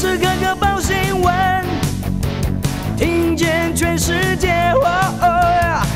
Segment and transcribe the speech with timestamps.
[0.00, 1.34] 时刻刻报新闻，
[2.96, 4.72] 听见全世界，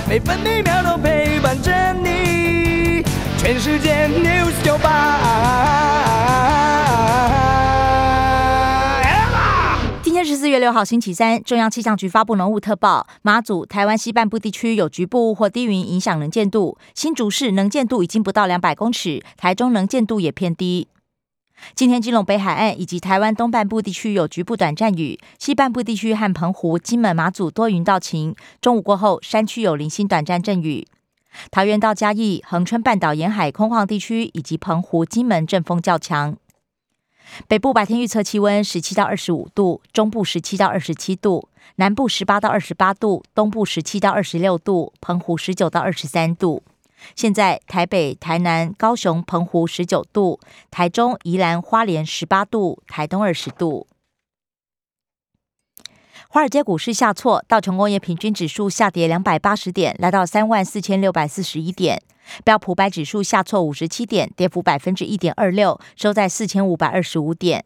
[0.07, 3.03] 每分每秒都陪伴着你。
[3.39, 5.21] 全世界 news 九八。
[10.03, 11.43] 今天是四月六号，星期三。
[11.43, 16.77] 中央气象局发布浓雾特报，马祖、台湾西半部地区有局部或低云影响能见度。
[16.95, 20.89] 新竹市能见度已经不到两百公尺，台中能见度也偏低。
[21.75, 28.35] 今天，基隆北海岸以及台湾东半部地区有局部短暂雨，西半部地区和澎湖、金门、马祖多云到晴。
[28.61, 30.87] 中午过后，山区有零星短暂阵雨。
[31.51, 36.37] 桃园到嘉义、恒春半岛沿海空旷地区以及澎湖、金门阵风较强。
[37.49, 46.63] 北部白天预测气温十七到二十五度，中部十七到二十七度，南部十八到二十八度，东部十七到二十六度，澎湖十九到二十三度。
[47.15, 50.41] 现在台北、台南、高雄、澎湖十九度，
[50.71, 53.87] 台中、宜兰花莲十八度，台东二十度。
[56.29, 61.97] 华尔街股市下挫，道琼工业平均指数下跌两百八十点，来到三万四千六百四十一点；
[62.43, 67.61] 标普白指数下挫五十七点，跌幅百分之一点二六，收在四千五百二十五点；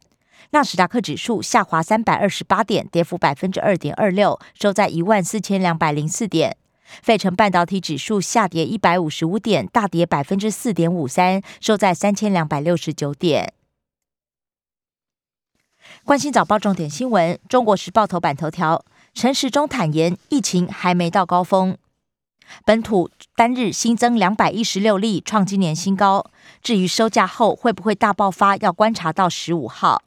[0.50, 6.58] 纳斯达克指数下滑三百二十八点，跌幅百分之二点二六，收在一万四千两百零四点。
[7.02, 13.52] 费城半导体指数下跌一百五十五点，大跌百分之四点五三，收在三千两百六十九点。
[16.04, 21.76] 关心早报重点新闻，《中国时报》头版头条：陈时中坦言，疫情还没到高峰，
[22.64, 26.30] 本土单日新增两百一十六例，创今年新高。
[26.62, 30.02] 至于收假后会不会大爆发，要观察到十五号。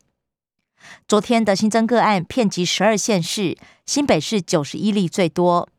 [1.07, 5.69] 昨天的新增个案遍及十二县市，新北市九十一例最多。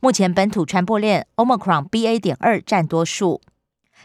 [0.00, 2.18] 目前本土传播链 Omicron BA.
[2.18, 3.40] 点二占多数，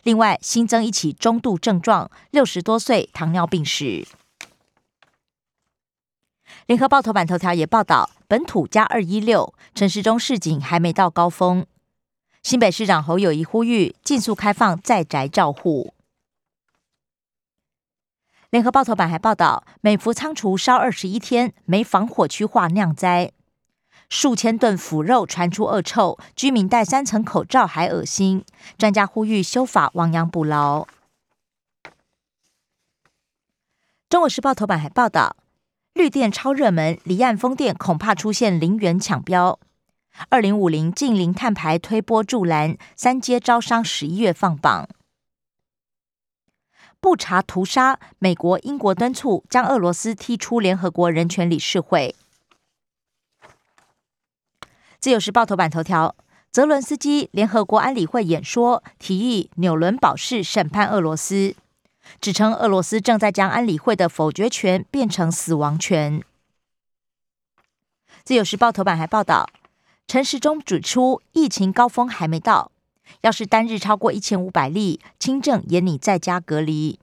[0.04, 4.08] 另外新增一起中度症状，六十多岁糖尿病史。
[6.66, 11.66] 联合报头版头条也报道，本土加二一六，城市中市警还没到高峰。
[12.44, 15.94] 新北市长侯友谊呼吁，尽速开放在宅照护。
[18.50, 23.32] 联合报头版还报道，美孚仓储烧二十一天，没防火区化酿灾。
[24.10, 28.46] 数千吨腐肉传出恶臭，居民戴三层口罩还恶心。
[28.78, 30.88] 专家呼吁修法亡羊补牢。
[34.10, 35.36] 中国时报头版还报道，
[35.94, 39.60] 绿电超热门，离岸风电恐怕出现零元抢标。
[40.30, 44.88] 二零五零近零碳排推波助澜，三阶招商十一月放榜。
[47.00, 52.16] 不查屠杀，美国、英国敦促将俄罗斯踢出联合国人权理事会。
[55.00, 56.16] 自由时报头版头条：
[56.52, 61.56] 泽伦斯基联合国安理会演说，提议纽伦堡式审判俄罗斯，
[62.20, 66.24] 指称俄罗斯正在将安理会的否决权变成死亡权。
[68.24, 69.48] 自由时报头版还报道，
[70.08, 72.72] 陈时中指出，疫情高峰还没到，
[73.22, 77.00] 要是单日超过一千五百例，轻症也拟在家隔离。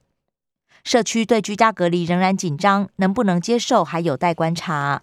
[0.82, 5.02] 社区对居家隔离仍然紧张，能不能接受还有待观察。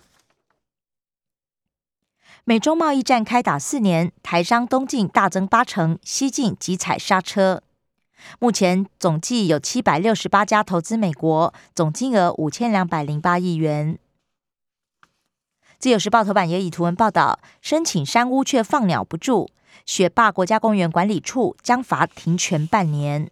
[2.44, 7.62] 美中贸易战开打四年，台商东进大增八成，西进急踩刹车。
[8.40, 14.00] 目前总计有七百六十八家投资美国，总金额五千两百零八亿元。
[15.78, 19.50] 自由时报头版也以图文报道，申请山屋却放鸟不住，
[19.86, 23.30] 雪霸国家公园管理处将罚停权半年。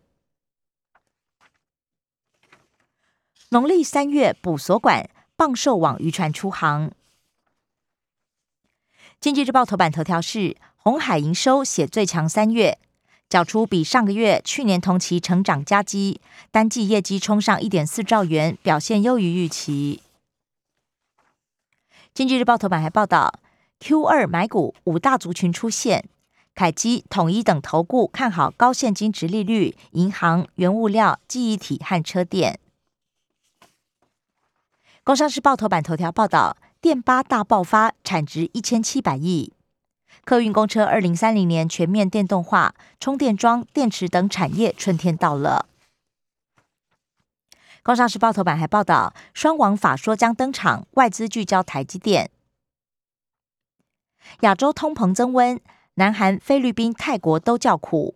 [3.50, 6.92] 农历三月捕所管棒寿网渔船出航。
[9.20, 12.80] 经济日报头版头条是红海营收写最强三月，
[13.28, 16.22] 缴出比上个月、去年同期成长加基，
[16.52, 20.02] 单季业绩冲上一点四兆元，表现优于预期。
[22.14, 23.34] 经济日报头版还报道
[23.82, 26.08] ，Q 二买股五大族群出现，
[26.56, 32.58] 凯基、统一等投顾看好高现金值利率、银行、原物料、记忆体和车电。
[35.04, 36.56] 工商时报头版头条报道。
[36.82, 39.52] 电八大爆发，产值一千七百亿。
[40.24, 45.68] 客运公车二零三零年全面电动化，充电桩、电池等产业春天到了。
[47.84, 52.32] 工商时报头版还报道，双王法说将登场，外资聚焦台积电。
[54.42, 55.60] 亚洲通膨增温，
[55.96, 58.16] 南韩、菲律宾、泰国都叫苦。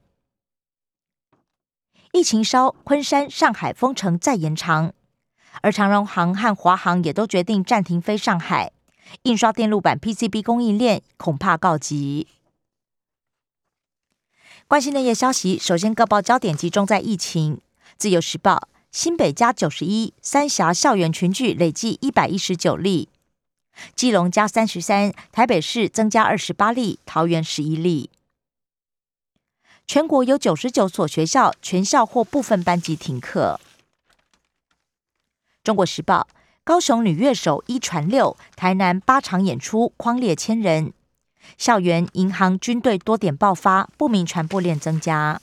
[2.14, 4.94] 疫情烧，昆山、上海封城再延长。
[5.62, 8.72] 而长荣航和华航也都决定暂停飞上海，
[9.24, 12.28] 印刷电路板 PCB 供应链恐怕告急。
[14.68, 17.62] 关心内页消息，首先各报焦点集中在疫情。
[17.98, 23.10] 自由时报：新北加九十一，三峡校园群聚累计一百一十九例，
[23.96, 28.10] 基隆加三十三，台北市增加二十八例，桃园十一例。
[29.86, 33.60] 全国有九十九所学校全校或部分班级停课。
[35.64, 36.28] 中国时报：
[36.66, 40.92] 高雄女乐手一传六，台南八场演出框列千人。
[41.58, 45.42] 校园、银行、军队多点爆发，不明传播链增加。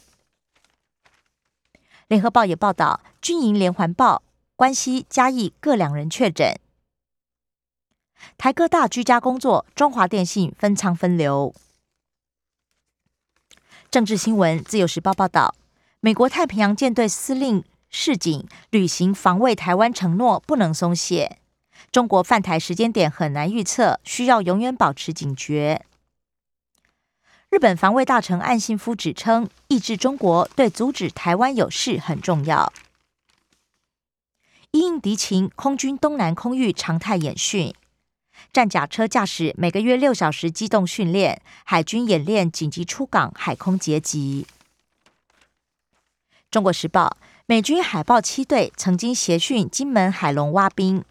[2.08, 4.22] 联合报也报道，军营连环爆，
[4.56, 6.58] 关西、嘉义各两人确诊。
[8.36, 11.54] 台科大居家工作，中华电信分仓分流。
[13.90, 15.54] 政治新闻，自由时报报道，
[16.00, 17.64] 美国太平洋舰队司令。
[17.90, 21.38] 示警履行防卫台湾承诺不能松懈，
[21.90, 25.84] 中国犯台时间点很难预测，需要永远保持警觉。
[27.50, 32.72] 日本防卫大臣岸信夫指称，抑制中国对阻止台湾有事很重要。
[34.70, 37.74] 因应敌情，空军东南空域常态演训，
[38.52, 44.46] 战甲车驾驶每个月六小时机动训练，海军演练紧急出港海空截击。
[46.52, 47.16] 中国时报。
[47.50, 51.04] 美军海豹七队曾经协训金门海龙蛙兵，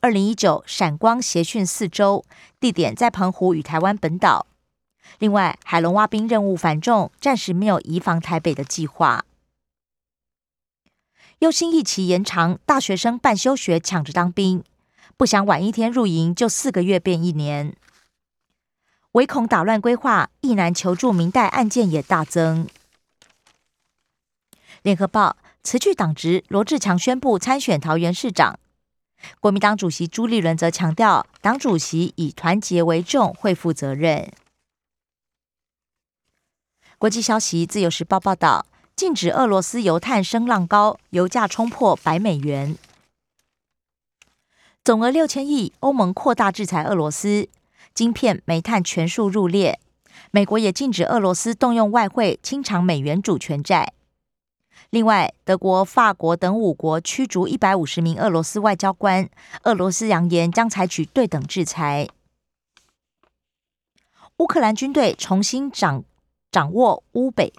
[0.00, 2.24] 二零一九闪光协训四周，
[2.58, 4.46] 地点在澎湖与台湾本岛。
[5.18, 9.26] 另外，海龙蛙兵任务繁重，暂时没有移防台北的计划。
[11.40, 14.64] 忧心疫期延长，大学生办休学抢着当兵，
[15.18, 17.76] 不想晚一天入营就四个月变一年，
[19.12, 22.66] 唯恐打乱规划，一男求助明代案件也大增。
[24.80, 25.36] 联合报。
[25.62, 28.58] 辞去党职，罗志强宣布参选桃园市长。
[29.38, 34.32] 国民党主席朱立伦则强调，党主席以团结为重，会负责任。
[36.96, 38.64] 国际消息，《自由时报》报道，
[38.96, 42.76] 禁止俄罗斯油炭升浪高，油价冲破百美元，
[44.82, 45.72] 总额六千亿。
[45.80, 47.48] 欧盟扩大制裁俄罗斯，
[47.94, 49.78] 晶片、煤炭全数入列。
[50.30, 53.92] 美国也禁止俄罗斯动用外汇清偿美元主权债。
[54.90, 59.30] 另外，德国、法国等五国驱逐一百五十名俄罗斯外交官。
[59.62, 62.08] 俄罗斯扬言将采取对等制裁。
[64.38, 66.02] 乌克兰军队重新掌
[66.50, 67.52] 掌握乌北，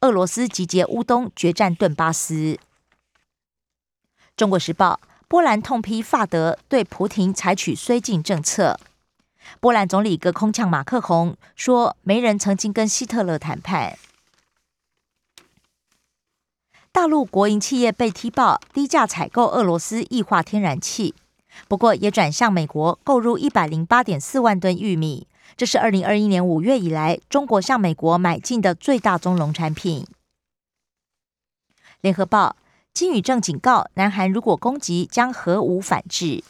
[0.00, 2.58] 俄罗斯集结乌东决战顿巴斯。
[4.36, 8.78] 中国时报：波兰痛批法德对普廷采取绥靖政策。
[9.60, 13.96] 波兰总理隔空呛马克宏说：“没人曾经跟希特勒谈判。”
[16.96, 21.14] 大陆国营企业被踢爆低价采购俄罗斯液化天然气，
[21.68, 25.26] 不过也转向美国购入一百零八点四万吨玉米，
[25.58, 30.06] 这是二零二一年五月以来中国向美国买进的最大宗农产品。
[32.00, 32.56] 联合报
[32.94, 36.42] 金宇正警告，南韩如果攻击，将核武反制。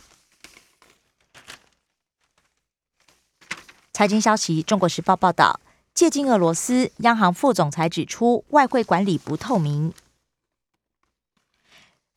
[3.93, 5.59] 财经消息，中国时报报道，
[5.93, 9.93] 借近俄罗斯央行副总裁指出，外汇管理不透明。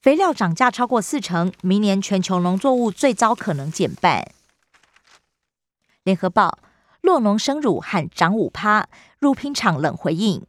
[0.01, 4.31] 肥料涨价超过四成，明年全球农作物最糟可能减半。
[6.04, 6.57] 联合报：
[7.01, 8.88] 洛农生乳喊涨五趴，
[9.19, 10.46] 乳品厂冷回应。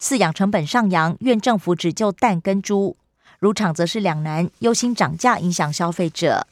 [0.00, 2.96] 饲养成本上扬，愿政府只救蛋跟猪，
[3.40, 6.46] 乳厂则是两难，忧心涨价影响消费者。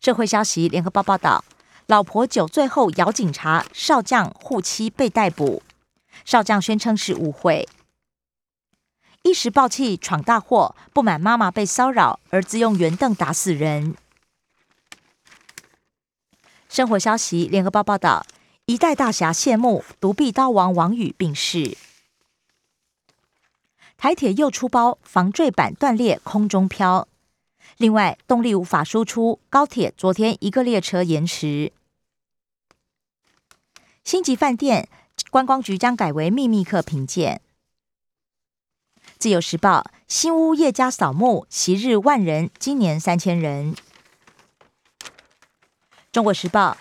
[0.00, 1.44] 社会消息：联合报报道，
[1.86, 5.60] 老婆酒醉后咬警察，少将护妻被逮捕，
[6.24, 7.68] 少将宣称是误会。
[9.22, 13.94] 一时暴气闯大祸，不满妈妈被骚扰，儿子用圆凳打死人。
[16.68, 18.24] 生活消息：联合报报道，
[18.66, 21.76] 一代大侠谢幕，独臂刀王王宇病逝。
[23.96, 27.08] 台铁又出包，防坠板断裂，空中飘。
[27.78, 31.72] 另外，动力无法输出，高铁昨天一个列车延迟。
[34.04, 34.88] 星级饭店
[35.30, 37.42] 观光局将改为秘密客评鉴。
[39.18, 43.74] 自由时报新屋叶家扫墓，昔日万人，今年三千人。
[46.12, 46.76] 中国时报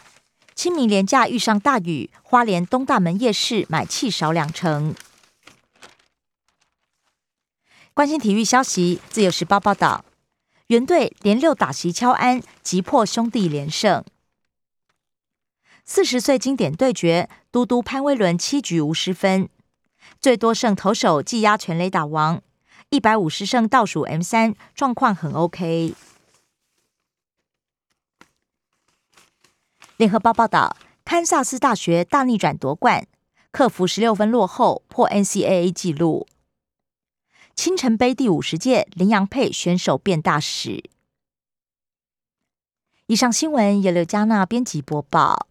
[0.54, 4.94] 清明连假遇上大雨，花莲东大门夜市买气少两成。
[7.96, 10.06] 关心体育消息，自由时报报道，
[10.68, 14.06] 原队连六打席敲安，急破兄弟连胜。
[15.84, 19.50] 四十岁经典对决，嘟嘟潘威伦七局无失分。
[20.20, 22.42] 最多胜投手技压全垒打王，
[22.90, 25.94] 一百五十胜倒数 M 三，状况很 OK。
[29.98, 33.08] 联合报报道，堪萨斯大学大逆转夺冠，
[33.52, 36.28] 克服十六分落后，破 NCAA 纪录。
[37.56, 40.84] 青城杯第五十届林洋配选手变大使。
[43.08, 45.48] 以上新闻由刘嘉娜编辑播报。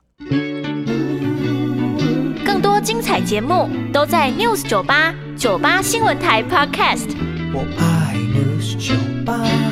[2.87, 7.09] 精彩节目都在 News 九八九八新闻台 Podcast。
[7.53, 9.66] 我爱 News 酒吧。